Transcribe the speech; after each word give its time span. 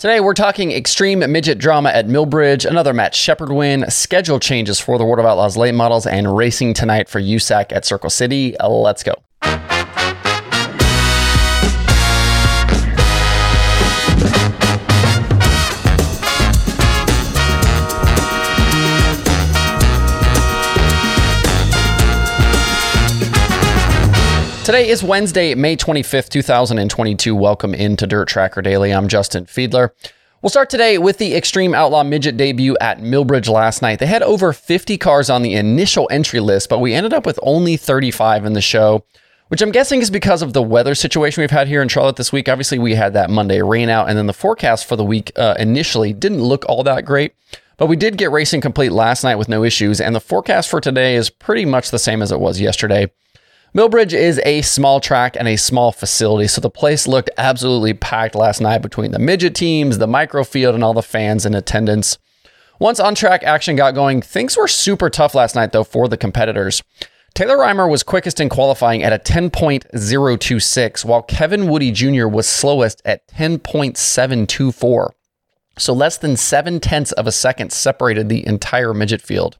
Today, 0.00 0.20
we're 0.20 0.32
talking 0.32 0.72
extreme 0.72 1.18
midget 1.30 1.58
drama 1.58 1.90
at 1.90 2.06
Millbridge, 2.06 2.64
another 2.64 2.94
Matt 2.94 3.14
Shepard 3.14 3.52
win, 3.52 3.84
schedule 3.90 4.40
changes 4.40 4.80
for 4.80 4.96
the 4.96 5.04
World 5.04 5.18
of 5.18 5.26
Outlaws 5.26 5.58
late 5.58 5.74
models, 5.74 6.06
and 6.06 6.34
racing 6.34 6.72
tonight 6.72 7.06
for 7.06 7.20
USAC 7.20 7.70
at 7.70 7.84
Circle 7.84 8.08
City. 8.08 8.56
Let's 8.66 9.02
go. 9.02 9.12
Today 24.70 24.88
is 24.88 25.02
Wednesday, 25.02 25.56
May 25.56 25.76
25th, 25.76 26.28
2022. 26.28 27.34
Welcome 27.34 27.74
into 27.74 28.06
Dirt 28.06 28.28
Tracker 28.28 28.62
Daily. 28.62 28.92
I'm 28.92 29.08
Justin 29.08 29.46
Fiedler. 29.46 29.90
We'll 30.40 30.50
start 30.50 30.70
today 30.70 30.96
with 30.96 31.18
the 31.18 31.34
Extreme 31.34 31.74
Outlaw 31.74 32.04
Midget 32.04 32.36
debut 32.36 32.76
at 32.80 33.00
Millbridge 33.00 33.48
last 33.48 33.82
night. 33.82 33.98
They 33.98 34.06
had 34.06 34.22
over 34.22 34.52
50 34.52 34.96
cars 34.96 35.28
on 35.28 35.42
the 35.42 35.54
initial 35.54 36.06
entry 36.12 36.38
list, 36.38 36.68
but 36.68 36.78
we 36.78 36.94
ended 36.94 37.12
up 37.12 37.26
with 37.26 37.40
only 37.42 37.76
35 37.76 38.44
in 38.44 38.52
the 38.52 38.60
show, 38.60 39.04
which 39.48 39.60
I'm 39.60 39.72
guessing 39.72 40.02
is 40.02 40.08
because 40.08 40.40
of 40.40 40.52
the 40.52 40.62
weather 40.62 40.94
situation 40.94 41.40
we've 41.40 41.50
had 41.50 41.66
here 41.66 41.82
in 41.82 41.88
Charlotte 41.88 42.14
this 42.14 42.30
week. 42.30 42.48
Obviously, 42.48 42.78
we 42.78 42.94
had 42.94 43.12
that 43.14 43.28
Monday 43.28 43.62
rain 43.62 43.88
out, 43.88 44.08
and 44.08 44.16
then 44.16 44.28
the 44.28 44.32
forecast 44.32 44.86
for 44.86 44.94
the 44.94 45.04
week 45.04 45.32
uh, 45.34 45.56
initially 45.58 46.12
didn't 46.12 46.44
look 46.44 46.64
all 46.68 46.84
that 46.84 47.04
great. 47.04 47.34
But 47.76 47.86
we 47.86 47.96
did 47.96 48.18
get 48.18 48.30
racing 48.30 48.60
complete 48.60 48.92
last 48.92 49.24
night 49.24 49.34
with 49.34 49.48
no 49.48 49.64
issues, 49.64 50.00
and 50.00 50.14
the 50.14 50.20
forecast 50.20 50.70
for 50.70 50.80
today 50.80 51.16
is 51.16 51.28
pretty 51.28 51.64
much 51.64 51.90
the 51.90 51.98
same 51.98 52.22
as 52.22 52.30
it 52.30 52.38
was 52.38 52.60
yesterday. 52.60 53.10
Millbridge 53.72 54.12
is 54.12 54.40
a 54.44 54.62
small 54.62 54.98
track 54.98 55.36
and 55.36 55.46
a 55.46 55.54
small 55.54 55.92
facility, 55.92 56.48
so 56.48 56.60
the 56.60 56.68
place 56.68 57.06
looked 57.06 57.30
absolutely 57.38 57.94
packed 57.94 58.34
last 58.34 58.60
night 58.60 58.82
between 58.82 59.12
the 59.12 59.18
midget 59.20 59.54
teams, 59.54 59.98
the 59.98 60.08
microfield, 60.08 60.74
and 60.74 60.82
all 60.82 60.92
the 60.92 61.02
fans 61.02 61.46
in 61.46 61.54
attendance. 61.54 62.18
Once 62.80 62.98
on 62.98 63.14
track 63.14 63.44
action 63.44 63.76
got 63.76 63.94
going, 63.94 64.20
things 64.22 64.56
were 64.56 64.66
super 64.66 65.08
tough 65.08 65.36
last 65.36 65.54
night, 65.54 65.70
though, 65.70 65.84
for 65.84 66.08
the 66.08 66.16
competitors. 66.16 66.82
Taylor 67.32 67.58
Reimer 67.58 67.88
was 67.88 68.02
quickest 68.02 68.40
in 68.40 68.48
qualifying 68.48 69.04
at 69.04 69.12
a 69.12 69.18
10.026, 69.20 71.04
while 71.04 71.22
Kevin 71.22 71.68
Woody 71.68 71.92
Jr. 71.92 72.26
was 72.26 72.48
slowest 72.48 73.00
at 73.04 73.28
10.724. 73.28 75.10
So 75.78 75.92
less 75.92 76.18
than 76.18 76.36
seven 76.36 76.80
tenths 76.80 77.12
of 77.12 77.28
a 77.28 77.32
second 77.32 77.70
separated 77.72 78.28
the 78.28 78.44
entire 78.44 78.92
midget 78.92 79.22
field. 79.22 79.58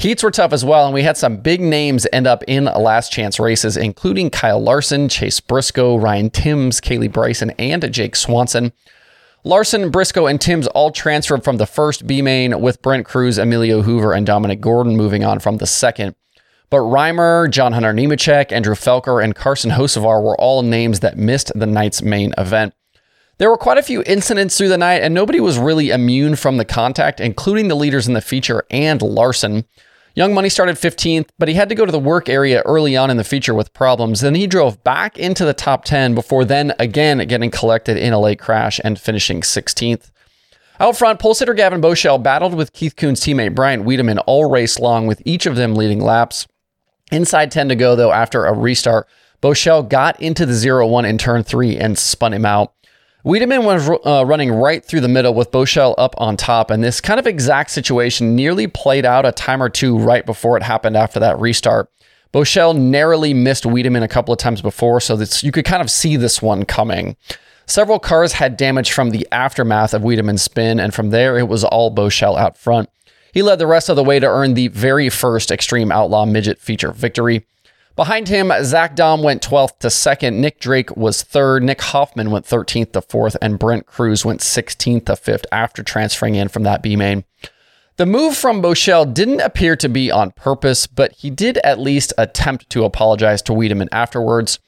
Heats 0.00 0.22
were 0.22 0.30
tough 0.30 0.54
as 0.54 0.64
well, 0.64 0.86
and 0.86 0.94
we 0.94 1.02
had 1.02 1.18
some 1.18 1.36
big 1.36 1.60
names 1.60 2.06
end 2.10 2.26
up 2.26 2.42
in 2.48 2.64
last 2.64 3.12
chance 3.12 3.38
races, 3.38 3.76
including 3.76 4.30
Kyle 4.30 4.58
Larson, 4.58 5.10
Chase 5.10 5.40
Briscoe, 5.40 5.96
Ryan 5.96 6.30
Timms, 6.30 6.80
Kaylee 6.80 7.12
Bryson, 7.12 7.50
and 7.58 7.92
Jake 7.92 8.16
Swanson. 8.16 8.72
Larson, 9.44 9.90
Briscoe, 9.90 10.26
and 10.26 10.40
Timms 10.40 10.66
all 10.68 10.90
transferred 10.90 11.44
from 11.44 11.58
the 11.58 11.66
first 11.66 12.06
B 12.06 12.22
main, 12.22 12.62
with 12.62 12.80
Brent 12.80 13.04
Crews, 13.04 13.36
Emilio 13.36 13.82
Hoover, 13.82 14.14
and 14.14 14.24
Dominic 14.24 14.62
Gordon 14.62 14.96
moving 14.96 15.22
on 15.22 15.38
from 15.38 15.58
the 15.58 15.66
second. 15.66 16.14
But 16.70 16.78
Reimer, 16.78 17.50
John 17.50 17.74
Hunter 17.74 17.92
Nemechek, 17.92 18.52
Andrew 18.52 18.74
Felker, 18.74 19.22
and 19.22 19.34
Carson 19.34 19.72
Hocevar 19.72 20.22
were 20.22 20.40
all 20.40 20.62
names 20.62 21.00
that 21.00 21.18
missed 21.18 21.52
the 21.54 21.66
night's 21.66 22.00
main 22.00 22.32
event. 22.38 22.72
There 23.36 23.50
were 23.50 23.58
quite 23.58 23.76
a 23.76 23.82
few 23.82 24.02
incidents 24.06 24.56
through 24.56 24.68
the 24.70 24.78
night, 24.78 25.02
and 25.02 25.12
nobody 25.12 25.40
was 25.40 25.58
really 25.58 25.90
immune 25.90 26.36
from 26.36 26.56
the 26.56 26.64
contact, 26.64 27.20
including 27.20 27.68
the 27.68 27.74
leaders 27.74 28.08
in 28.08 28.14
the 28.14 28.22
feature 28.22 28.64
and 28.70 29.02
Larson. 29.02 29.66
Young 30.14 30.34
Money 30.34 30.48
started 30.48 30.76
15th, 30.76 31.28
but 31.38 31.48
he 31.48 31.54
had 31.54 31.68
to 31.68 31.74
go 31.74 31.86
to 31.86 31.92
the 31.92 31.98
work 31.98 32.28
area 32.28 32.62
early 32.66 32.96
on 32.96 33.10
in 33.10 33.16
the 33.16 33.24
feature 33.24 33.54
with 33.54 33.72
problems. 33.72 34.20
Then 34.20 34.34
he 34.34 34.46
drove 34.46 34.82
back 34.82 35.16
into 35.18 35.44
the 35.44 35.54
top 35.54 35.84
10 35.84 36.14
before 36.14 36.44
then 36.44 36.74
again 36.78 37.18
getting 37.28 37.50
collected 37.50 37.96
in 37.96 38.12
a 38.12 38.18
late 38.18 38.40
crash 38.40 38.80
and 38.82 38.98
finishing 38.98 39.40
16th. 39.40 40.10
Out 40.80 40.96
front, 40.96 41.20
pole 41.20 41.34
sitter 41.34 41.54
Gavan 41.54 41.82
Boschele 41.82 42.22
battled 42.22 42.54
with 42.54 42.72
Keith 42.72 42.96
Kunz's 42.96 43.22
teammate 43.22 43.54
Bryant 43.54 43.84
Wiedemann 43.84 44.18
all 44.20 44.50
race 44.50 44.78
long, 44.78 45.06
with 45.06 45.20
each 45.26 45.44
of 45.44 45.54
them 45.54 45.74
leading 45.74 46.00
laps. 46.00 46.48
Inside 47.12 47.50
10 47.50 47.68
to 47.68 47.76
go, 47.76 47.94
though, 47.94 48.12
after 48.12 48.46
a 48.46 48.54
restart, 48.54 49.06
Boschele 49.42 49.88
got 49.88 50.20
into 50.22 50.46
the 50.46 50.54
0 50.54 50.86
1 50.86 51.04
in 51.04 51.18
turn 51.18 51.42
3 51.42 51.76
and 51.76 51.98
spun 51.98 52.32
him 52.32 52.46
out. 52.46 52.72
Wiedemann 53.22 53.64
was 53.64 53.88
uh, 54.06 54.24
running 54.24 54.50
right 54.50 54.82
through 54.82 55.02
the 55.02 55.08
middle 55.08 55.34
with 55.34 55.50
Boschele 55.50 55.94
up 55.98 56.14
on 56.16 56.38
top, 56.38 56.70
and 56.70 56.82
this 56.82 57.00
kind 57.02 57.20
of 57.20 57.26
exact 57.26 57.70
situation 57.70 58.34
nearly 58.34 58.66
played 58.66 59.04
out 59.04 59.26
a 59.26 59.32
time 59.32 59.62
or 59.62 59.68
two 59.68 59.98
right 59.98 60.24
before 60.24 60.56
it 60.56 60.62
happened 60.62 60.96
after 60.96 61.20
that 61.20 61.38
restart. 61.38 61.90
Boschele 62.32 62.78
narrowly 62.78 63.34
missed 63.34 63.66
Wiedemann 63.66 64.02
a 64.02 64.08
couple 64.08 64.32
of 64.32 64.38
times 64.38 64.62
before, 64.62 65.00
so 65.00 65.16
that 65.16 65.42
you 65.42 65.52
could 65.52 65.66
kind 65.66 65.82
of 65.82 65.90
see 65.90 66.16
this 66.16 66.40
one 66.40 66.64
coming. 66.64 67.16
Several 67.66 67.98
cars 67.98 68.32
had 68.32 68.56
damage 68.56 68.90
from 68.90 69.10
the 69.10 69.28
aftermath 69.30 69.92
of 69.92 70.02
Wiedemann's 70.02 70.42
spin, 70.42 70.80
and 70.80 70.94
from 70.94 71.10
there 71.10 71.38
it 71.38 71.46
was 71.46 71.62
all 71.62 71.94
Boschele 71.94 72.38
out 72.38 72.56
front. 72.56 72.88
He 73.32 73.42
led 73.42 73.58
the 73.58 73.66
rest 73.66 73.90
of 73.90 73.96
the 73.96 74.02
way 74.02 74.18
to 74.18 74.26
earn 74.26 74.54
the 74.54 74.68
very 74.68 75.10
first 75.10 75.50
Extreme 75.50 75.92
Outlaw 75.92 76.24
Midget 76.24 76.58
feature 76.58 76.90
victory. 76.90 77.46
Behind 77.96 78.28
him, 78.28 78.52
Zach 78.62 78.96
Daum 78.96 79.22
went 79.22 79.42
12th 79.42 79.78
to 79.80 79.90
second. 79.90 80.40
Nick 80.40 80.60
Drake 80.60 80.96
was 80.96 81.22
third. 81.22 81.62
Nick 81.62 81.80
Hoffman 81.82 82.30
went 82.30 82.46
13th 82.46 82.92
to 82.92 83.02
fourth. 83.02 83.36
And 83.42 83.58
Brent 83.58 83.86
Crews 83.86 84.24
went 84.24 84.40
16th 84.40 85.06
to 85.06 85.16
fifth 85.16 85.46
after 85.52 85.82
transferring 85.82 86.36
in 86.36 86.48
from 86.48 86.62
that 86.62 86.82
B 86.82 86.96
main. 86.96 87.24
The 87.96 88.06
move 88.06 88.34
from 88.34 88.62
Boschele 88.62 89.12
didn't 89.12 89.40
appear 89.40 89.76
to 89.76 89.88
be 89.88 90.10
on 90.10 90.30
purpose, 90.30 90.86
but 90.86 91.12
he 91.12 91.28
did 91.28 91.58
at 91.58 91.78
least 91.78 92.14
attempt 92.16 92.70
to 92.70 92.84
apologize 92.84 93.42
to 93.42 93.52
Wiedemann 93.52 93.90
afterwards. 93.92 94.58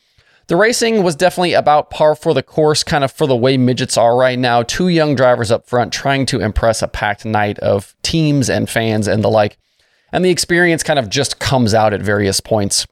The 0.48 0.56
racing 0.56 1.02
was 1.02 1.16
definitely 1.16 1.54
about 1.54 1.88
par 1.88 2.14
for 2.14 2.34
the 2.34 2.42
course, 2.42 2.84
kind 2.84 3.02
of 3.04 3.10
for 3.10 3.26
the 3.26 3.34
way 3.34 3.56
midgets 3.56 3.96
are 3.96 4.16
right 4.16 4.38
now. 4.38 4.62
Two 4.62 4.88
young 4.88 5.14
drivers 5.14 5.50
up 5.50 5.66
front 5.66 5.94
trying 5.94 6.26
to 6.26 6.40
impress 6.40 6.82
a 6.82 6.88
packed 6.88 7.24
night 7.24 7.58
of 7.60 7.94
teams 8.02 8.50
and 8.50 8.68
fans 8.68 9.08
and 9.08 9.24
the 9.24 9.30
like. 9.30 9.56
And 10.12 10.22
the 10.22 10.30
experience 10.30 10.82
kind 10.82 10.98
of 10.98 11.08
just 11.08 11.38
comes 11.38 11.72
out 11.72 11.94
at 11.94 12.02
various 12.02 12.40
points. 12.40 12.86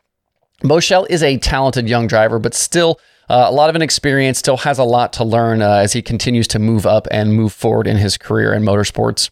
Boschele 0.61 1.07
is 1.09 1.23
a 1.23 1.39
talented 1.39 1.89
young 1.89 2.07
driver, 2.07 2.39
but 2.39 2.55
still 2.55 3.01
uh, 3.29 3.47
a 3.49 3.53
lot 3.53 3.71
of 3.71 3.77
inexperience, 3.77 4.39
still 4.39 4.57
has 4.59 4.79
a 4.79 4.85
lot 4.85 5.13
to 5.15 5.25
learn 5.25 5.63
uh, 5.63 5.77
as 5.77 5.93
he 5.93 6.03
continues 6.03 6.49
to 6.49 6.59
move 6.59 6.85
up 6.85 7.07
and 7.11 7.33
move 7.33 7.53
forward 7.53 7.87
in 7.87 7.97
his 7.97 8.19
career 8.19 8.53
in 8.53 8.63
motorsports. 8.63 9.31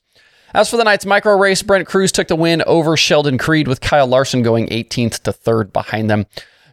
As 0.54 0.70
for 0.70 0.76
the 0.76 0.84
night's 0.84 1.04
micro 1.04 1.36
race, 1.36 1.62
Brent 1.62 1.86
Crews 1.86 2.12
took 2.12 2.28
the 2.28 2.36
win 2.36 2.62
over 2.62 2.96
Sheldon 2.96 3.36
Creed 3.36 3.68
with 3.68 3.80
Kyle 3.80 4.06
Larson 4.06 4.42
going 4.42 4.68
18th 4.68 5.22
to 5.24 5.32
3rd 5.32 5.72
behind 5.72 6.08
them. 6.08 6.26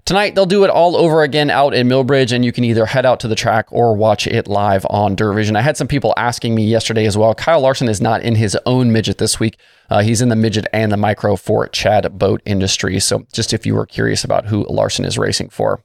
Tonight, 0.05 0.35
they'll 0.35 0.45
do 0.45 0.63
it 0.63 0.69
all 0.69 0.95
over 0.95 1.23
again 1.23 1.49
out 1.49 1.73
in 1.73 1.87
Millbridge, 1.87 2.31
and 2.31 2.45
you 2.45 2.51
can 2.51 2.63
either 2.63 2.85
head 2.85 3.07
out 3.07 3.19
to 3.21 3.27
the 3.27 3.33
track 3.33 3.65
or 3.71 3.95
watch 3.95 4.27
it 4.27 4.47
live 4.47 4.85
on 4.87 5.15
DIRTVision. 5.15 5.57
I 5.57 5.63
had 5.63 5.77
some 5.77 5.87
people 5.87 6.13
asking 6.15 6.53
me 6.53 6.63
yesterday 6.63 7.07
as 7.07 7.17
well. 7.17 7.33
Kyle 7.33 7.59
Larson 7.59 7.89
is 7.89 7.99
not 7.99 8.21
in 8.21 8.35
his 8.35 8.55
own 8.67 8.91
midget 8.91 9.17
this 9.17 9.39
week. 9.39 9.57
Uh, 9.89 10.03
he's 10.03 10.21
in 10.21 10.29
the 10.29 10.35
midget 10.35 10.67
and 10.71 10.91
the 10.91 10.97
micro 10.97 11.35
for 11.35 11.67
Chad 11.69 12.19
Boat 12.19 12.43
Industries. 12.45 13.03
So, 13.03 13.25
just 13.33 13.51
if 13.51 13.65
you 13.65 13.73
were 13.73 13.87
curious 13.87 14.23
about 14.23 14.45
who 14.45 14.63
Larson 14.69 15.05
is 15.05 15.17
racing 15.17 15.49
for. 15.49 15.81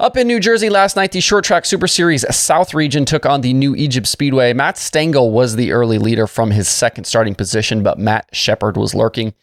Up 0.00 0.16
in 0.16 0.26
New 0.26 0.40
Jersey 0.40 0.70
last 0.70 0.96
night, 0.96 1.12
the 1.12 1.20
Short 1.20 1.44
Track 1.44 1.66
Super 1.66 1.86
Series 1.86 2.24
South 2.34 2.72
region 2.72 3.04
took 3.04 3.26
on 3.26 3.42
the 3.42 3.52
New 3.52 3.74
Egypt 3.74 4.06
Speedway. 4.06 4.54
Matt 4.54 4.78
Stengel 4.78 5.30
was 5.30 5.56
the 5.56 5.72
early 5.72 5.98
leader 5.98 6.26
from 6.26 6.52
his 6.52 6.68
second 6.68 7.04
starting 7.04 7.34
position, 7.34 7.82
but 7.82 7.98
Matt 7.98 8.30
Shepard 8.32 8.78
was 8.78 8.94
lurking. 8.94 9.34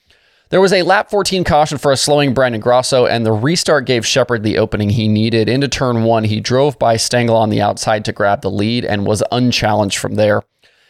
There 0.50 0.62
was 0.62 0.74
a 0.74 0.82
lap 0.82 1.12
14 1.12 1.44
caution 1.44 1.78
for 1.78 1.92
a 1.92 1.98
slowing 1.98 2.34
Brandon 2.34 2.60
Grosso, 2.60 3.06
and 3.06 3.24
the 3.24 3.32
restart 3.32 3.86
gave 3.86 4.04
Shepard 4.04 4.42
the 4.42 4.58
opening 4.58 4.90
he 4.90 5.08
needed. 5.08 5.48
Into 5.48 5.68
turn 5.68 6.04
one, 6.04 6.24
he 6.24 6.40
drove 6.40 6.80
by 6.80 6.98
Stengel 6.98 7.36
on 7.36 7.52
the 7.52 7.62
outside 7.62 8.04
to 8.06 8.12
grab 8.12 8.42
the 8.42 8.50
lead 8.50 8.84
and 8.84 9.06
was 9.06 9.22
unchallenged 9.32 10.00
from 10.00 10.16
there. 10.16 10.42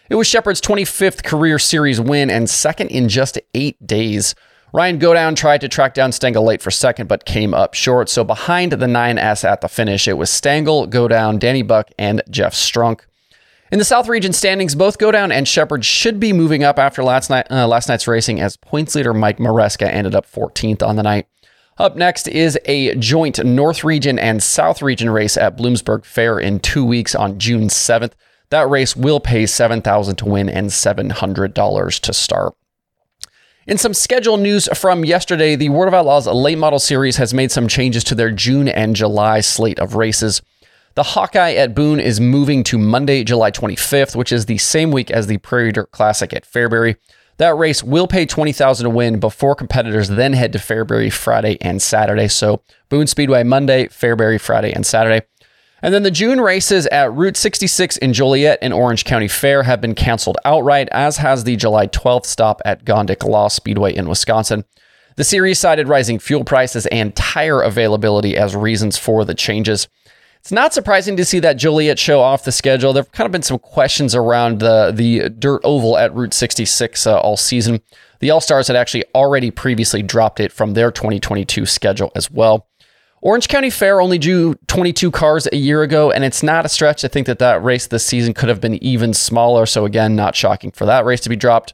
It 0.09 0.15
was 0.15 0.27
Shepard's 0.27 0.61
25th 0.61 1.23
career 1.23 1.59
series 1.59 1.99
win 1.99 2.29
and 2.29 2.49
second 2.49 2.87
in 2.87 3.09
just 3.09 3.37
eight 3.53 3.85
days. 3.85 4.33
Ryan 4.71 4.97
Godown 4.97 5.35
tried 5.35 5.59
to 5.59 5.67
track 5.67 5.93
down 5.93 6.13
Stengel 6.13 6.45
late 6.45 6.61
for 6.61 6.71
second, 6.71 7.07
but 7.07 7.25
came 7.25 7.53
up 7.53 7.73
short. 7.73 8.07
So 8.07 8.23
behind 8.23 8.71
the 8.71 8.85
9S 8.85 9.43
at 9.43 9.59
the 9.59 9.67
finish, 9.67 10.07
it 10.07 10.17
was 10.17 10.29
Stengel, 10.29 10.87
Godown, 10.87 11.37
Danny 11.37 11.65
Bouc, 11.65 11.89
and 11.97 12.21
Jeff 12.29 12.53
Strunk. 12.53 13.01
In 13.71 13.77
the 13.77 13.85
South 13.85 14.07
Region 14.07 14.33
standings, 14.33 14.73
both 14.73 14.97
Godown 14.97 15.31
and 15.31 15.47
Shepard 15.47 15.85
should 15.85 16.19
be 16.19 16.33
moving 16.33 16.63
up 16.63 16.79
after 16.79 17.03
last 17.03 17.29
night 17.29 17.45
uh, 17.51 17.67
last 17.67 17.87
night's 17.87 18.07
racing, 18.07 18.41
as 18.41 18.57
points 18.57 18.95
leader 18.95 19.13
Mike 19.13 19.37
Maresca 19.37 19.87
ended 19.87 20.15
up 20.15 20.25
14th 20.25 20.81
on 20.81 20.95
the 20.95 21.03
night. 21.03 21.27
Up 21.77 21.95
next 21.95 22.27
is 22.27 22.57
a 22.65 22.95
joint 22.95 23.43
North 23.45 23.83
Region 23.83 24.17
and 24.17 24.41
South 24.41 24.81
Region 24.81 25.09
race 25.09 25.37
at 25.37 25.55
Bloomsburg 25.55 26.03
Fair 26.03 26.39
in 26.39 26.59
two 26.59 26.83
weeks 26.83 27.13
on 27.13 27.37
June 27.37 27.67
7th. 27.67 28.13
That 28.49 28.67
race 28.67 28.95
will 28.95 29.19
pay 29.19 29.45
7,000 29.45 30.15
to 30.17 30.25
win 30.25 30.49
and 30.49 30.69
$700 30.69 31.99
to 32.01 32.13
start. 32.13 32.55
In 33.67 33.77
some 33.77 33.93
schedule 33.93 34.37
news 34.37 34.67
from 34.73 35.05
yesterday, 35.05 35.55
the 35.55 35.69
World 35.69 35.89
of 35.89 35.93
Outlaws 35.93 36.25
Late 36.25 36.57
Model 36.57 36.79
Series 36.79 37.17
has 37.17 37.35
made 37.35 37.51
some 37.51 37.67
changes 37.67 38.03
to 38.05 38.15
their 38.15 38.31
June 38.31 38.67
and 38.67 38.95
July 38.95 39.41
slate 39.41 39.79
of 39.79 39.93
races. 39.93 40.41
The 40.99 41.03
Hawkeye 41.03 41.53
at 41.53 41.73
Boone 41.73 42.01
is 42.01 42.19
moving 42.19 42.61
to 42.65 42.77
Monday, 42.77 43.23
July 43.23 43.51
25th, 43.51 44.17
which 44.17 44.33
is 44.33 44.47
the 44.47 44.57
same 44.57 44.91
week 44.91 45.09
as 45.09 45.27
the 45.27 45.37
Prairie 45.37 45.71
Dirt 45.71 45.93
Classic 45.93 46.33
at 46.33 46.43
Fairbury. 46.43 46.97
That 47.37 47.55
race 47.55 47.81
will 47.81 48.05
pay 48.05 48.25
20000 48.25 48.83
to 48.83 48.89
win 48.89 49.17
before 49.21 49.55
competitors 49.55 50.09
then 50.09 50.33
head 50.33 50.51
to 50.51 50.59
Fairbury 50.59 51.09
Friday 51.09 51.57
and 51.61 51.81
Saturday. 51.81 52.27
So 52.27 52.63
Boone 52.89 53.07
Speedway 53.07 53.43
Monday, 53.43 53.87
Fairbury 53.87 54.41
Friday 54.41 54.73
and 54.73 54.85
Saturday. 54.85 55.25
And 55.81 55.93
then 55.93 56.03
the 56.03 56.11
June 56.11 56.41
races 56.41 56.85
at 56.87 57.13
Route 57.13 57.37
66 57.37 57.95
in 57.95 58.11
Joliet 58.11 58.59
and 58.61 58.73
Orange 58.73 59.05
County 59.05 59.29
Fair 59.29 59.63
have 59.63 59.79
been 59.79 59.95
canceled 59.95 60.37
outright, 60.43 60.89
as 60.91 61.15
has 61.15 61.45
the 61.45 61.55
July 61.55 61.87
12th 61.87 62.25
stop 62.25 62.61
at 62.65 62.83
Gondik 62.83 63.23
Law 63.23 63.47
Speedway 63.47 63.95
in 63.95 64.09
Wisconsin. 64.09 64.65
The 65.15 65.23
series 65.23 65.59
cited 65.59 65.87
rising 65.87 66.19
fuel 66.19 66.43
prices 66.43 66.87
and 66.87 67.15
tire 67.15 67.61
availability 67.61 68.35
as 68.35 68.53
reasons 68.53 68.97
for 68.97 69.23
the 69.23 69.33
changes. 69.33 69.87
It's 70.39 70.51
not 70.51 70.73
surprising 70.73 71.17
to 71.17 71.25
see 71.25 71.39
that 71.39 71.57
Joliet 71.57 71.99
show 71.99 72.21
off 72.21 72.45
the 72.45 72.51
schedule. 72.51 72.93
There 72.93 73.03
have 73.03 73.11
kind 73.11 73.25
of 73.25 73.31
been 73.31 73.43
some 73.43 73.59
questions 73.59 74.15
around 74.15 74.59
the, 74.59 74.91
the 74.93 75.29
dirt 75.29 75.61
oval 75.63 75.97
at 75.97 76.13
Route 76.15 76.33
66 76.33 77.05
uh, 77.05 77.19
all 77.19 77.37
season. 77.37 77.81
The 78.19 78.31
All 78.31 78.41
Stars 78.41 78.67
had 78.67 78.75
actually 78.75 79.03
already 79.13 79.51
previously 79.51 80.01
dropped 80.01 80.39
it 80.39 80.51
from 80.51 80.73
their 80.73 80.91
2022 80.91 81.65
schedule 81.65 82.11
as 82.15 82.31
well. 82.31 82.67
Orange 83.21 83.49
County 83.49 83.69
Fair 83.69 83.99
only 83.99 84.17
drew 84.17 84.55
22 84.67 85.11
cars 85.11 85.47
a 85.51 85.57
year 85.57 85.83
ago, 85.83 86.09
and 86.09 86.23
it's 86.23 86.41
not 86.41 86.65
a 86.65 86.69
stretch 86.69 87.01
to 87.01 87.09
think 87.09 87.27
that 87.27 87.39
that 87.39 87.61
race 87.61 87.87
this 87.87 88.05
season 88.05 88.33
could 88.33 88.47
have 88.47 88.61
been 88.61 88.81
even 88.81 89.13
smaller. 89.13 89.65
So, 89.65 89.83
again, 89.85 90.15
not 90.15 90.35
shocking 90.35 90.71
for 90.71 90.85
that 90.85 91.03
race 91.03 91.19
to 91.21 91.29
be 91.29 91.35
dropped. 91.35 91.73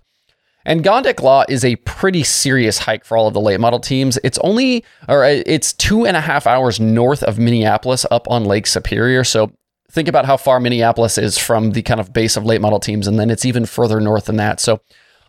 And 0.66 0.84
Gondik 0.84 1.22
Law 1.22 1.46
is 1.48 1.64
a 1.64 1.76
pretty 1.78 2.24
serious 2.24 2.80
hike 2.80 3.06
for 3.06 3.16
all 3.16 3.28
of 3.28 3.34
the 3.34 3.42
late 3.42 3.60
model 3.60 3.80
teams. 3.80 4.18
It's 4.24 4.40
only, 4.40 4.84
or 5.08 5.24
uh, 5.24 5.44
it's 5.46 5.72
two 5.74 6.06
and 6.06 6.18
a 6.18 6.22
half 6.22 6.48
hours 6.48 6.80
north 6.80 7.22
of 7.22 7.38
Minneapolis 7.38 8.06
up 8.10 8.30
on 8.30 8.46
Lake 8.46 8.66
Superior. 8.66 9.24
So 9.24 9.52
think 9.92 10.08
about 10.08 10.26
how 10.26 10.38
far 10.38 10.60
Minneapolis 10.60 11.18
is 11.20 11.38
from 11.38 11.72
the 11.72 11.84
kind 11.84 12.00
of 12.00 12.14
base 12.14 12.36
of 12.36 12.46
late 12.46 12.62
model 12.62 12.80
teams. 12.80 13.08
And 13.08 13.20
then 13.20 13.30
it's 13.30 13.46
even 13.46 13.66
further 13.66 14.00
north 14.00 14.26
than 14.26 14.38
that. 14.38 14.60
So 14.60 14.82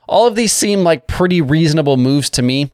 all 0.08 0.26
of 0.26 0.36
these 0.36 0.52
seem 0.52 0.84
like 0.84 1.06
pretty 1.06 1.42
reasonable 1.42 1.98
moves 1.98 2.30
to 2.30 2.42
me. 2.42 2.72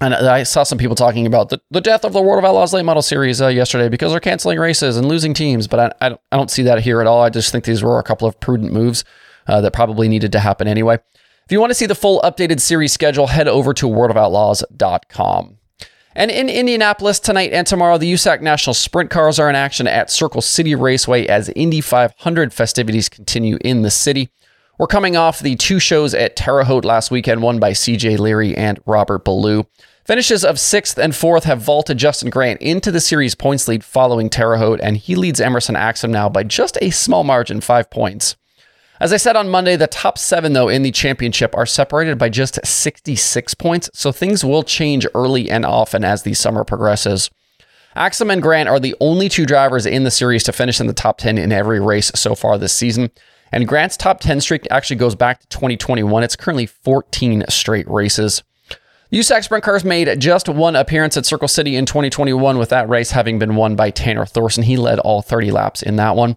And 0.00 0.12
I 0.14 0.42
saw 0.42 0.64
some 0.64 0.78
people 0.78 0.96
talking 0.96 1.26
about 1.26 1.50
the, 1.50 1.60
the 1.70 1.80
death 1.80 2.04
of 2.04 2.12
the 2.12 2.20
World 2.20 2.42
of 2.42 2.44
Outlaws 2.44 2.72
late 2.72 2.84
model 2.84 3.02
series 3.02 3.40
uh, 3.40 3.46
yesterday 3.46 3.88
because 3.88 4.10
they're 4.10 4.18
canceling 4.18 4.58
races 4.58 4.96
and 4.96 5.06
losing 5.06 5.32
teams. 5.32 5.68
But 5.68 5.96
I, 6.00 6.18
I 6.32 6.36
don't 6.36 6.50
see 6.50 6.64
that 6.64 6.80
here 6.80 7.00
at 7.00 7.06
all. 7.06 7.22
I 7.22 7.30
just 7.30 7.52
think 7.52 7.64
these 7.64 7.84
were 7.84 8.00
a 8.00 8.02
couple 8.02 8.26
of 8.26 8.40
prudent 8.40 8.72
moves 8.72 9.04
uh, 9.46 9.60
that 9.60 9.72
probably 9.72 10.08
needed 10.08 10.32
to 10.32 10.40
happen 10.40 10.66
anyway. 10.66 10.98
If 11.52 11.54
you 11.54 11.60
want 11.60 11.70
to 11.70 11.74
see 11.74 11.84
the 11.84 11.94
full 11.94 12.18
updated 12.22 12.60
series 12.60 12.94
schedule, 12.94 13.26
head 13.26 13.46
over 13.46 13.74
to 13.74 13.86
worldofoutlaws.com. 13.86 15.58
And 16.14 16.30
in 16.30 16.48
Indianapolis 16.48 17.20
tonight 17.20 17.52
and 17.52 17.66
tomorrow, 17.66 17.98
the 17.98 18.10
USAC 18.10 18.40
National 18.40 18.72
Sprint 18.72 19.10
Cars 19.10 19.38
are 19.38 19.50
in 19.50 19.54
action 19.54 19.86
at 19.86 20.08
Circle 20.08 20.40
City 20.40 20.74
Raceway 20.74 21.26
as 21.26 21.50
Indy 21.50 21.82
500 21.82 22.54
festivities 22.54 23.10
continue 23.10 23.58
in 23.60 23.82
the 23.82 23.90
city. 23.90 24.30
We're 24.78 24.86
coming 24.86 25.14
off 25.14 25.40
the 25.40 25.56
two 25.56 25.78
shows 25.78 26.14
at 26.14 26.36
Terre 26.36 26.64
Haute 26.64 26.86
last 26.86 27.10
weekend, 27.10 27.42
won 27.42 27.60
by 27.60 27.72
CJ 27.72 28.18
Leary 28.18 28.56
and 28.56 28.80
Robert 28.86 29.22
Ballou. 29.22 29.66
Finishes 30.06 30.46
of 30.46 30.58
sixth 30.58 30.96
and 30.96 31.14
fourth 31.14 31.44
have 31.44 31.60
vaulted 31.60 31.98
Justin 31.98 32.30
Grant 32.30 32.62
into 32.62 32.90
the 32.90 32.98
series 32.98 33.34
points 33.34 33.68
lead 33.68 33.84
following 33.84 34.30
Terre 34.30 34.56
Haute, 34.56 34.80
and 34.80 34.96
he 34.96 35.16
leads 35.16 35.38
Emerson 35.38 35.74
Axsom 35.74 36.08
now 36.08 36.30
by 36.30 36.44
just 36.44 36.78
a 36.80 36.88
small 36.88 37.24
margin, 37.24 37.60
five 37.60 37.90
points. 37.90 38.36
As 39.02 39.12
I 39.12 39.16
said 39.16 39.34
on 39.34 39.48
Monday, 39.48 39.74
the 39.74 39.88
top 39.88 40.16
seven, 40.16 40.52
though, 40.52 40.68
in 40.68 40.82
the 40.82 40.92
championship 40.92 41.56
are 41.56 41.66
separated 41.66 42.18
by 42.18 42.28
just 42.28 42.64
66 42.64 43.52
points, 43.54 43.90
so 43.92 44.12
things 44.12 44.44
will 44.44 44.62
change 44.62 45.08
early 45.12 45.50
and 45.50 45.66
often 45.66 46.04
as 46.04 46.22
the 46.22 46.34
summer 46.34 46.62
progresses. 46.62 47.28
Axsom 47.96 48.32
and 48.32 48.40
Grant 48.40 48.68
are 48.68 48.78
the 48.78 48.94
only 49.00 49.28
two 49.28 49.44
drivers 49.44 49.86
in 49.86 50.04
the 50.04 50.12
series 50.12 50.44
to 50.44 50.52
finish 50.52 50.80
in 50.80 50.86
the 50.86 50.92
top 50.92 51.18
10 51.18 51.36
in 51.36 51.50
every 51.50 51.80
race 51.80 52.12
so 52.14 52.36
far 52.36 52.56
this 52.56 52.72
season. 52.72 53.10
And 53.50 53.66
Grant's 53.66 53.96
top 53.96 54.20
10 54.20 54.40
streak 54.40 54.68
actually 54.70 54.98
goes 54.98 55.16
back 55.16 55.40
to 55.40 55.48
2021. 55.48 56.22
It's 56.22 56.36
currently 56.36 56.66
14 56.66 57.46
straight 57.48 57.90
races. 57.90 58.44
USAC 59.12 59.42
Sprint 59.42 59.64
Cars 59.64 59.84
made 59.84 60.20
just 60.20 60.48
one 60.48 60.76
appearance 60.76 61.16
at 61.16 61.26
Circle 61.26 61.48
City 61.48 61.74
in 61.74 61.86
2021, 61.86 62.56
with 62.56 62.68
that 62.68 62.88
race 62.88 63.10
having 63.10 63.40
been 63.40 63.56
won 63.56 63.74
by 63.74 63.90
Tanner 63.90 64.26
Thorson. 64.26 64.62
He 64.62 64.76
led 64.76 65.00
all 65.00 65.22
30 65.22 65.50
laps 65.50 65.82
in 65.82 65.96
that 65.96 66.14
one. 66.14 66.36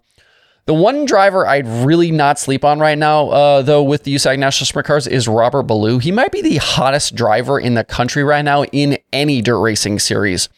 The 0.68 0.74
one 0.74 1.06
driver 1.06 1.46
I'd 1.46 1.68
really 1.68 2.10
not 2.10 2.40
sleep 2.40 2.66
on 2.66 2.80
right 2.80 2.98
now, 2.98 3.30
uh, 3.30 3.62
though, 3.62 3.84
with 3.84 4.04
the 4.04 4.16
USAC 4.16 4.40
National 4.40 4.66
Sprint 4.66 4.88
Cars 4.88 5.06
is 5.06 5.28
Robert 5.28 5.64
Ballou. 5.64 6.00
He 6.00 6.12
might 6.12 6.32
be 6.32 6.42
the 6.42 6.58
hottest 6.58 7.14
driver 7.14 7.60
in 7.60 7.76
the 7.76 7.84
country 7.84 8.24
right 8.24 8.44
now 8.44 8.64
in 8.64 8.98
any 9.14 9.44
dirt 9.44 9.60
racing 9.60 10.00
series. 10.00 10.50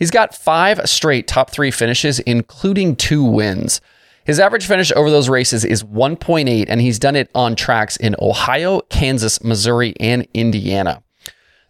He's 0.00 0.10
got 0.10 0.34
five 0.34 0.80
straight 0.88 1.28
top 1.28 1.50
three 1.50 1.70
finishes, 1.70 2.18
including 2.18 2.96
two 2.96 3.22
wins. 3.22 3.80
His 4.24 4.40
average 4.40 4.66
finish 4.66 4.90
over 4.96 5.10
those 5.10 5.28
races 5.28 5.64
is 5.64 5.84
1.8, 5.84 6.64
and 6.66 6.80
he's 6.80 6.98
done 6.98 7.14
it 7.14 7.30
on 7.32 7.54
tracks 7.54 7.96
in 7.96 8.16
Ohio, 8.20 8.80
Kansas, 8.90 9.44
Missouri, 9.44 9.94
and 10.00 10.26
Indiana. 10.34 11.01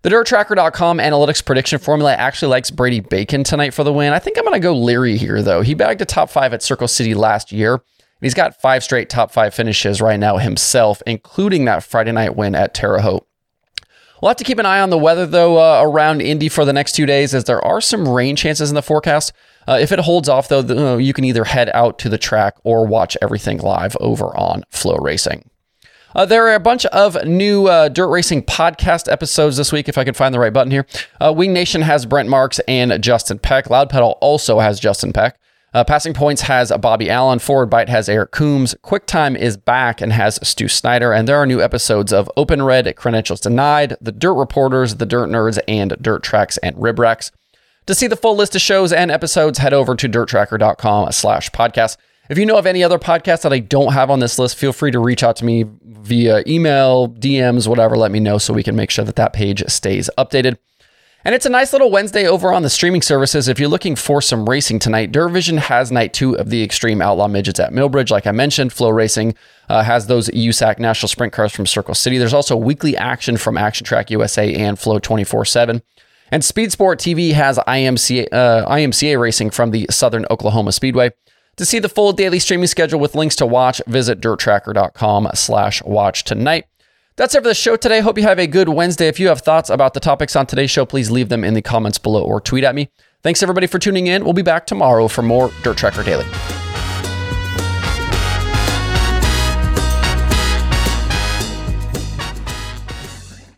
The 0.03 0.11
DirtTracker.com 0.11 0.99
analytics 0.99 1.45
prediction 1.45 1.79
formula 1.79 2.13
actually 2.15 2.49
likes 2.49 2.73
Brady 2.73 2.99
Bacon 2.99 3.45
tonight 3.45 3.73
for 3.73 3.85
the 3.85 3.93
win. 3.93 4.13
I 4.13 4.19
think 4.19 4.37
I'm 4.37 4.43
going 4.43 4.55
to 4.55 4.59
go 4.59 4.77
Leary 4.77 5.17
here, 5.17 5.43
though. 5.43 5.63
He 5.63 5.75
bagged 5.75 6.03
a 6.03 6.05
top 6.05 6.29
five 6.29 6.53
at 6.53 6.61
Circle 6.61 6.89
City 6.89 7.15
last 7.15 7.53
year. 7.53 7.81
He's 8.21 8.35
got 8.35 8.61
five 8.61 8.83
straight 8.83 9.09
top 9.09 9.31
five 9.31 9.55
finishes 9.55 10.01
right 10.01 10.19
now 10.19 10.39
himself, 10.39 11.05
including 11.07 11.67
that 11.67 11.85
Friday 11.85 12.11
night 12.11 12.35
win 12.35 12.57
at 12.57 12.75
Terre 12.75 13.01
Haute. 13.01 13.25
We'll 14.21 14.31
have 14.31 14.37
to 14.39 14.45
keep 14.45 14.59
an 14.59 14.67
eye 14.67 14.81
on 14.81 14.91
the 14.91 14.99
weather, 14.99 15.25
though, 15.25 15.59
uh, 15.59 15.83
around 15.85 16.21
Indy 16.21 16.49
for 16.49 16.65
the 16.65 16.73
next 16.73 16.93
two 16.93 17.07
days, 17.07 17.33
as 17.33 17.45
there 17.45 17.65
are 17.65 17.81
some 17.81 18.09
rain 18.09 18.35
chances 18.35 18.71
in 18.71 18.75
the 18.75 18.83
forecast. 18.83 19.33
Uh, 19.69 19.79
if 19.81 19.93
it 19.93 20.01
holds 20.01 20.29
off, 20.29 20.49
though, 20.49 20.97
you 20.97 21.13
can 21.13 21.25
either 21.25 21.45
head 21.45 21.71
out 21.75 22.01
to 22.01 22.09
the 22.09 22.19
track 22.19 22.57
or 22.65 22.85
watch 22.89 23.17
everything 23.23 23.59
live 23.59 23.97
over 24.01 24.37
on 24.37 24.65
FloRacing. 24.73 25.45
Uh, 26.15 26.27
there 26.27 26.47
are 26.47 26.55
a 26.55 26.61
bunch 26.61 26.85
of 26.87 27.25
new 27.25 27.67
uh, 27.67 27.89
dirt 27.89 28.09
racing 28.09 28.43
podcast 28.43 29.11
episodes 29.11 29.57
this 29.57 29.73
week, 29.73 29.89
if 29.89 29.97
I 29.97 30.05
could 30.05 30.17
find 30.17 30.35
the 30.35 30.39
right 30.39 30.53
button 30.53 30.71
here. 30.71 30.87
Uh, 31.21 31.33
Wing 31.35 31.53
Nation 31.53 31.83
has 31.83 32.07
Brent 32.07 32.29
Marks 32.29 32.59
and 32.69 33.03
Justin 33.03 33.39
Peck. 33.39 33.71
Loud 33.71 33.91
Pedal 33.91 34.19
also 34.21 34.61
has 34.61 34.79
Justin 34.79 35.13
Peck. 35.13 35.39
Uh, 35.75 35.83
Passing 35.83 36.13
Points 36.13 36.43
has 36.43 36.71
Bobby 36.83 37.09
Allen. 37.09 37.39
Forward 37.39 37.71
Bite 37.71 37.89
has 37.89 38.09
Eric 38.09 38.31
Coombs. 38.31 38.75
QuickTime 38.85 39.37
is 39.39 39.57
back 39.57 40.03
and 40.03 40.13
has 40.13 40.39
Stu 40.47 40.69
Snyder. 40.69 41.13
And 41.13 41.27
there 41.27 41.39
are 41.39 41.47
new 41.47 41.63
episodes 41.63 42.13
of 42.13 42.31
Open 42.37 42.63
Red, 42.63 42.95
Credentials 42.95 43.41
Denied, 43.41 43.97
The 44.01 44.13
Dirt 44.13 44.35
Reporters, 44.35 44.97
The 44.97 45.07
Dirt 45.07 45.31
Nerds, 45.31 45.59
and 45.67 45.97
Dirt 46.01 46.23
Tracks 46.23 46.59
and 46.59 46.81
Rib 46.81 46.99
Racks. 46.99 47.33
To 47.87 47.95
see 47.95 48.07
the 48.07 48.17
full 48.17 48.37
list 48.37 48.55
of 48.55 48.61
shows 48.61 48.93
and 48.93 49.11
episodes, 49.11 49.59
head 49.59 49.73
over 49.73 49.97
to 49.97 50.09
dirttracker.com 50.09 51.11
slash 51.13 51.51
podcast. 51.51 51.97
If 52.31 52.39
you 52.39 52.47
know 52.47 52.57
of 52.57 52.67
any 52.67 52.85
other 52.85 52.99
podcasts 52.99 53.43
that 53.43 53.53
I 53.53 53.59
don't 53.59 53.93
have 53.93 54.11
on 54.11 54.21
this 54.21 54.39
list, 54.39 54.57
feel 54.57 54.73
free 54.73 54.93
to 54.93 55.01
reach 55.01 55.25
out 55.25 55.37
to 55.37 55.45
me 55.45 55.65
via 55.85 56.45
email, 56.47 57.09
DMs, 57.09 57.67
whatever. 57.67 57.97
Let 57.97 58.13
me 58.13 58.21
know 58.21 58.39
so 58.39 58.55
we 58.55 58.63
can 58.63 58.77
make 58.77 58.91
sure 58.91 59.05
that 59.05 59.17
that 59.17 59.33
page 59.33 59.65
stays 59.69 60.09
updated. 60.17 60.57
And 61.25 61.35
it's 61.35 61.47
a 61.47 61.51
nice 61.51 61.73
little 61.73 61.91
Wednesday 61.91 62.27
over 62.27 62.53
on 62.53 62.63
the 62.63 62.71
streaming 62.71 63.03
services. 63.03 63.47
If 63.47 63.61
you're 63.61 63.69
looking 63.69 63.95
for 63.95 64.21
some 64.21 64.49
racing 64.49 64.81
tonight, 64.81 65.13
DirtVision 65.13 65.59
has 65.59 65.93
night 65.93 66.13
two 66.13 66.37
of 66.37 66.51
the 66.51 66.65
Extreme 66.65 67.01
Outlaw 67.01 67.29
Midgets 67.29 67.61
at 67.61 67.73
Millbridge. 67.73 68.11
Like 68.11 68.27
I 68.27 68.33
mentioned, 68.33 68.73
FloRacing 68.73 69.37
uh, 69.69 69.85
has 69.85 70.07
those 70.07 70.29
USAC 70.31 70.81
National 70.81 71.09
Sprint 71.09 71.33
cars 71.33 71.53
from 71.53 71.67
Circle 71.67 71.95
City. 71.95 72.19
There's 72.19 72.35
also 72.35 72.57
weekly 72.57 72.97
action 72.97 73.37
from 73.37 73.57
Action 73.57 73.85
Track 73.85 74.11
USA 74.11 74.53
and 74.53 74.79
Flow 74.79 74.99
24 74.99 75.45
7. 75.45 75.83
And 76.33 76.45
Speed 76.45 76.73
Sport 76.73 76.99
TV 76.99 77.33
has 77.33 77.59
IMCA, 77.59 78.29
uh, 78.33 78.67
IMCA 78.69 79.21
racing 79.21 79.51
from 79.51 79.71
the 79.71 79.87
Southern 79.91 80.27
Oklahoma 80.31 80.73
Speedway. 80.73 81.11
To 81.63 81.67
see 81.67 81.79
the 81.79 81.89
full 81.89 82.13
daily 82.13 82.41
streaming 82.41 82.67
schedule 82.67 82.99
with 82.99 83.15
links 83.15 83.37
to 83.37 83.47
watch, 83.47 83.81
visit 83.87 84.21
dirttracker.com 84.21 85.29
slash 85.35 85.81
watch 85.85 86.25
tonight. 86.25 86.67
That's 87.15 87.37
it 87.37 87.43
for 87.43 87.49
the 87.49 87.55
show 87.55 87.77
today. 87.77 88.01
Hope 88.01 88.19
you 88.19 88.25
have 88.25 88.41
a 88.41 88.49
good 88.49 88.69
Wednesday. 88.69 89.07
If 89.07 89.21
you 89.21 89.29
have 89.29 89.43
thoughts 89.43 89.71
about 89.71 89.95
the 89.95 90.01
topics 90.01 90.35
on 90.35 90.47
today's 90.47 90.73
show, 90.73 90.85
please 90.85 91.09
leave 91.09 91.29
them 91.29 91.45
in 91.45 91.55
the 91.55 91.63
comments 91.63 91.99
below 91.99 92.25
or 92.25 92.41
tweet 92.41 92.65
at 92.65 92.75
me. 92.75 92.91
Thanks 93.23 93.45
everybody 93.45 93.69
for 93.69 93.79
tuning 93.79 94.09
in. 94.09 94.25
We'll 94.25 94.33
be 94.33 94.43
back 94.43 94.67
tomorrow 94.67 95.07
for 95.07 95.23
more 95.23 95.53
Dirt 95.63 95.77
Tracker 95.77 96.03
Daily. 96.03 96.27